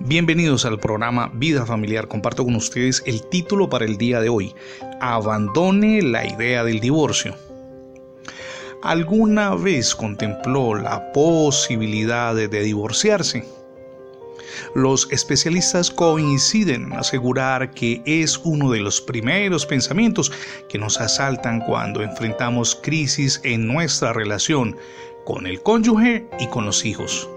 Bienvenidos 0.00 0.64
al 0.64 0.78
programa 0.78 1.30
Vida 1.34 1.64
Familiar. 1.66 2.08
Comparto 2.08 2.44
con 2.44 2.56
ustedes 2.56 3.02
el 3.06 3.22
título 3.28 3.68
para 3.68 3.84
el 3.84 3.96
día 3.98 4.20
de 4.20 4.28
hoy. 4.28 4.54
Abandone 5.00 6.02
la 6.02 6.26
idea 6.26 6.64
del 6.64 6.80
divorcio. 6.80 7.34
¿Alguna 8.82 9.54
vez 9.54 9.94
contempló 9.94 10.74
la 10.74 11.12
posibilidad 11.12 12.34
de 12.34 12.48
divorciarse? 12.48 13.44
Los 14.74 15.08
especialistas 15.10 15.90
coinciden 15.90 16.84
en 16.84 16.92
asegurar 16.94 17.72
que 17.72 18.02
es 18.06 18.38
uno 18.38 18.70
de 18.70 18.80
los 18.80 19.00
primeros 19.00 19.66
pensamientos 19.66 20.32
que 20.68 20.78
nos 20.78 21.00
asaltan 21.00 21.60
cuando 21.60 22.02
enfrentamos 22.02 22.74
crisis 22.82 23.40
en 23.44 23.66
nuestra 23.66 24.12
relación 24.12 24.76
con 25.24 25.46
el 25.46 25.62
cónyuge 25.62 26.26
y 26.40 26.46
con 26.48 26.64
los 26.64 26.84
hijos. 26.84 27.28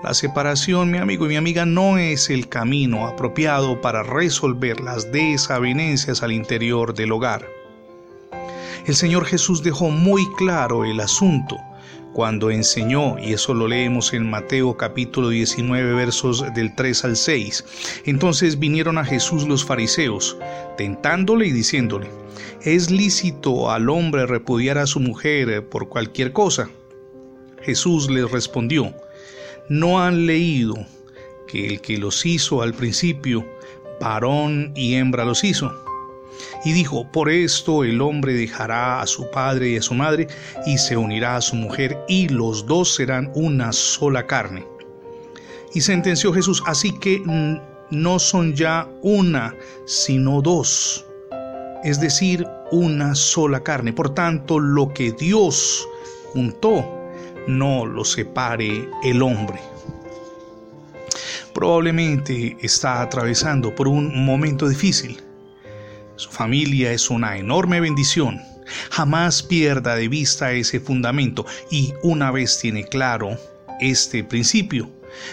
La 0.00 0.14
separación, 0.14 0.92
mi 0.92 0.98
amigo 0.98 1.26
y 1.26 1.30
mi 1.30 1.36
amiga, 1.36 1.66
no 1.66 1.98
es 1.98 2.30
el 2.30 2.48
camino 2.48 3.08
apropiado 3.08 3.80
para 3.80 4.04
resolver 4.04 4.80
las 4.80 5.10
desavenencias 5.10 6.22
al 6.22 6.30
interior 6.30 6.94
del 6.94 7.10
hogar. 7.10 7.44
El 8.86 8.94
Señor 8.94 9.24
Jesús 9.24 9.64
dejó 9.64 9.90
muy 9.90 10.24
claro 10.36 10.84
el 10.84 11.00
asunto 11.00 11.56
cuando 12.12 12.52
enseñó, 12.52 13.18
y 13.18 13.32
eso 13.32 13.54
lo 13.54 13.66
leemos 13.66 14.12
en 14.12 14.30
Mateo 14.30 14.76
capítulo 14.76 15.30
19 15.30 15.92
versos 15.94 16.44
del 16.54 16.76
3 16.76 17.04
al 17.04 17.16
6. 17.16 18.02
Entonces 18.04 18.60
vinieron 18.60 18.98
a 18.98 19.04
Jesús 19.04 19.48
los 19.48 19.64
fariseos, 19.64 20.36
tentándole 20.76 21.48
y 21.48 21.52
diciéndole, 21.52 22.08
¿es 22.62 22.92
lícito 22.92 23.72
al 23.72 23.90
hombre 23.90 24.26
repudiar 24.26 24.78
a 24.78 24.86
su 24.86 25.00
mujer 25.00 25.68
por 25.68 25.88
cualquier 25.88 26.32
cosa? 26.32 26.70
Jesús 27.62 28.08
les 28.08 28.30
respondió, 28.30 28.94
no 29.68 30.00
han 30.00 30.26
leído 30.26 30.74
que 31.46 31.66
el 31.66 31.80
que 31.80 31.98
los 31.98 32.24
hizo 32.26 32.62
al 32.62 32.74
principio, 32.74 33.44
varón 34.00 34.72
y 34.74 34.94
hembra 34.94 35.24
los 35.24 35.44
hizo. 35.44 35.72
Y 36.64 36.72
dijo, 36.72 37.10
por 37.10 37.30
esto 37.30 37.84
el 37.84 38.00
hombre 38.00 38.32
dejará 38.32 39.00
a 39.00 39.06
su 39.06 39.30
padre 39.30 39.70
y 39.70 39.76
a 39.76 39.82
su 39.82 39.94
madre 39.94 40.28
y 40.66 40.78
se 40.78 40.96
unirá 40.96 41.36
a 41.36 41.40
su 41.40 41.56
mujer 41.56 41.98
y 42.08 42.28
los 42.28 42.66
dos 42.66 42.94
serán 42.94 43.30
una 43.34 43.72
sola 43.72 44.26
carne. 44.26 44.66
Y 45.74 45.80
sentenció 45.80 46.32
Jesús, 46.32 46.62
así 46.66 46.92
que 46.98 47.22
no 47.90 48.18
son 48.18 48.54
ya 48.54 48.88
una, 49.02 49.54
sino 49.86 50.40
dos, 50.40 51.04
es 51.84 52.00
decir, 52.00 52.46
una 52.70 53.14
sola 53.14 53.60
carne. 53.62 53.92
Por 53.92 54.14
tanto, 54.14 54.58
lo 54.58 54.92
que 54.92 55.12
Dios 55.12 55.86
juntó, 56.32 56.97
no 57.48 57.84
lo 57.84 58.04
separe 58.04 58.88
el 59.02 59.22
hombre. 59.22 59.58
Probablemente 61.52 62.56
está 62.60 63.02
atravesando 63.02 63.74
por 63.74 63.88
un 63.88 64.24
momento 64.24 64.68
difícil. 64.68 65.20
Su 66.14 66.30
familia 66.30 66.92
es 66.92 67.10
una 67.10 67.36
enorme 67.36 67.80
bendición. 67.80 68.40
Jamás 68.90 69.42
pierda 69.42 69.96
de 69.96 70.08
vista 70.08 70.52
ese 70.52 70.78
fundamento 70.78 71.46
y 71.70 71.94
una 72.02 72.30
vez 72.30 72.58
tiene 72.60 72.84
claro 72.84 73.36
este 73.80 74.24
principio, 74.24 74.90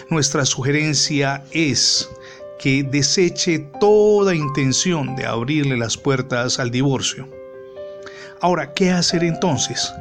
nuestra 0.08 0.44
sugerencia 0.44 1.44
es 1.50 2.08
que 2.58 2.82
deseche 2.82 3.58
toda 3.80 4.34
intención 4.34 5.14
de 5.16 5.26
abrirle 5.26 5.76
las 5.76 5.96
puertas 5.96 6.58
al 6.58 6.70
divorcio. 6.70 7.35
Ahora, 8.40 8.74
¿qué 8.74 8.90
hacer 8.90 9.24
entonces? 9.24 9.92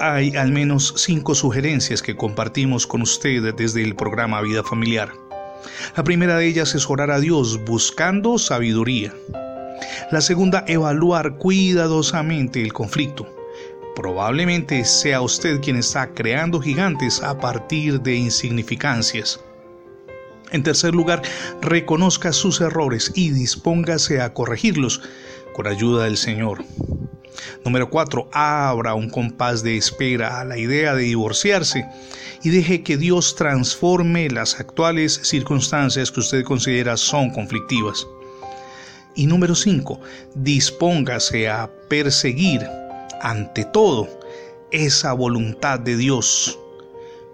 Hay 0.00 0.34
al 0.36 0.52
menos 0.52 0.94
cinco 0.96 1.34
sugerencias 1.34 2.00
que 2.00 2.16
compartimos 2.16 2.86
con 2.86 3.02
usted 3.02 3.54
desde 3.54 3.82
el 3.82 3.94
programa 3.94 4.40
Vida 4.40 4.62
Familiar. 4.62 5.12
La 5.96 6.02
primera 6.02 6.36
de 6.38 6.46
ellas 6.46 6.74
es 6.74 6.88
orar 6.88 7.10
a 7.10 7.20
Dios 7.20 7.62
buscando 7.64 8.38
sabiduría. 8.38 9.12
La 10.10 10.20
segunda, 10.22 10.64
evaluar 10.66 11.36
cuidadosamente 11.36 12.62
el 12.62 12.72
conflicto. 12.72 13.28
Probablemente 13.94 14.84
sea 14.84 15.20
usted 15.20 15.60
quien 15.60 15.76
está 15.76 16.14
creando 16.14 16.60
gigantes 16.60 17.22
a 17.22 17.38
partir 17.38 18.00
de 18.00 18.14
insignificancias. 18.14 19.40
En 20.52 20.62
tercer 20.62 20.94
lugar, 20.94 21.22
reconozca 21.60 22.32
sus 22.32 22.60
errores 22.60 23.12
y 23.14 23.30
dispóngase 23.30 24.20
a 24.20 24.32
corregirlos 24.32 25.02
con 25.52 25.66
ayuda 25.66 26.04
del 26.04 26.16
Señor. 26.16 26.64
Número 27.64 27.88
4. 27.90 28.28
Abra 28.32 28.94
un 28.94 29.10
compás 29.10 29.62
de 29.62 29.76
espera 29.76 30.40
a 30.40 30.44
la 30.44 30.58
idea 30.58 30.94
de 30.94 31.04
divorciarse 31.04 31.86
y 32.42 32.50
deje 32.50 32.82
que 32.82 32.96
Dios 32.96 33.36
transforme 33.36 34.28
las 34.28 34.60
actuales 34.60 35.20
circunstancias 35.22 36.10
que 36.10 36.20
usted 36.20 36.44
considera 36.44 36.96
son 36.96 37.30
conflictivas. 37.30 38.06
Y 39.14 39.26
número 39.26 39.54
5. 39.54 40.00
Dispóngase 40.34 41.48
a 41.48 41.70
perseguir 41.88 42.66
ante 43.22 43.64
todo 43.64 44.08
esa 44.70 45.12
voluntad 45.12 45.78
de 45.78 45.96
Dios, 45.96 46.58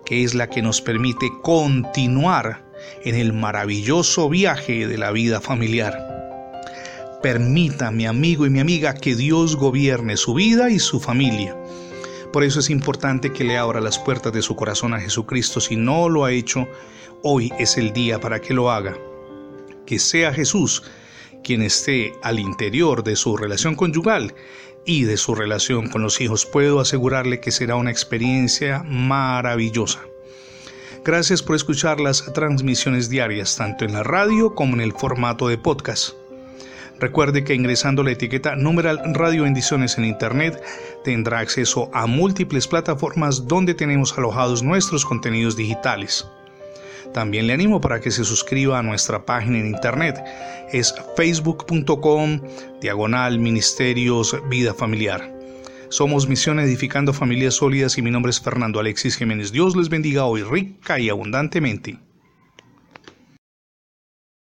que 0.05 0.25
es 0.25 0.35
la 0.35 0.49
que 0.49 0.63
nos 0.63 0.81
permite 0.81 1.31
continuar 1.43 2.65
en 3.05 3.15
el 3.15 3.33
maravilloso 3.33 4.29
viaje 4.29 4.87
de 4.87 4.99
la 4.99 5.11
vida 5.11 5.41
familiar. 5.41 6.20
Permita, 7.23 7.91
mi 7.91 8.07
amigo 8.07 8.47
y 8.47 8.51
mi 8.51 8.61
amiga, 8.61 8.95
que 8.95 9.15
Dios 9.15 9.57
gobierne 9.57 10.17
su 10.17 10.35
vida 10.35 10.71
y 10.71 10.79
su 10.79 11.01
familia. 11.01 11.57
Por 12.33 12.45
eso 12.45 12.61
es 12.61 12.71
importante 12.71 13.33
que 13.33 13.45
le 13.45 13.59
abra 13.59 13.81
las 13.81 13.99
puertas 13.99 14.33
de 14.33 14.43
su 14.43 14.57
corazón 14.57 14.95
a 14.95 15.01
Jesucristo. 15.01 15.61
Si 15.61 15.77
no 15.77 16.09
lo 16.09 16.25
ha 16.25 16.33
hecho, 16.33 16.67
hoy 17.23 17.53
es 17.59 17.77
el 17.77 17.93
día 17.93 18.21
para 18.21 18.41
que 18.41 18.55
lo 18.55 18.71
haga. 18.71 18.97
Que 19.85 19.99
sea 19.99 20.33
Jesús 20.33 20.83
quien 21.43 21.63
esté 21.63 22.13
al 22.23 22.39
interior 22.39 23.03
de 23.03 23.17
su 23.17 23.37
relación 23.37 23.75
conyugal 23.75 24.35
y 24.85 25.05
de 25.05 25.17
su 25.17 25.35
relación 25.35 25.89
con 25.89 26.03
los 26.03 26.21
hijos. 26.21 26.47
Puedo 26.47 26.81
asegurarle 26.81 27.41
que 27.41 27.51
será 27.51 27.77
una 27.77 27.91
experiencia 27.91 28.83
maravillosa. 28.85 30.01
Gracias 31.05 31.43
por 31.43 31.57
escuchar 31.57 31.99
las 31.99 32.33
transmisiones 32.33 33.09
diarias, 33.09 33.57
tanto 33.57 33.85
en 33.85 33.93
la 33.93 34.03
radio 34.03 34.55
como 34.55 34.75
en 34.75 34.83
el 34.83 34.93
formato 34.93 35.49
de 35.49 35.59
podcast. 35.59 36.15
Recuerde 37.01 37.45
que 37.45 37.55
ingresando 37.55 38.03
la 38.03 38.11
etiqueta 38.11 38.57
numeral 38.57 39.01
Radio 39.15 39.45
Bendiciones 39.45 39.97
en 39.97 40.05
Internet 40.05 40.63
tendrá 41.03 41.39
acceso 41.39 41.91
a 41.95 42.07
múltiples 42.07 42.69
plataformas 42.69 43.49
donde 43.49 43.73
tenemos 43.73 44.17
alojados 44.19 44.63
nuestros 44.63 45.07
contenidos 45.07 45.57
digitales. 45.57 46.27
También 47.15 47.47
le 47.47 47.55
animo 47.55 47.81
para 47.81 48.01
que 48.01 48.11
se 48.11 48.23
suscriba 48.23 48.79
a 48.79 48.83
nuestra 48.83 49.25
página 49.25 49.59
en 49.59 49.69
internet. 49.69 50.23
Es 50.73 50.95
facebook.com 51.17 52.43
diagonal 52.83 53.39
ministerios 53.39 54.37
vida 54.51 54.75
familiar. 54.75 55.33
Somos 55.89 56.29
Misión 56.29 56.61
Edificando 56.61 57.15
Familias 57.15 57.55
Sólidas 57.55 57.97
y 57.97 58.03
mi 58.03 58.11
nombre 58.11 58.31
es 58.31 58.41
Fernando 58.41 58.79
Alexis 58.79 59.17
Jiménez. 59.17 59.53
Dios 59.53 59.75
les 59.75 59.89
bendiga 59.89 60.27
hoy 60.27 60.43
rica 60.43 61.01
y 61.01 61.09
abundantemente. 61.09 61.99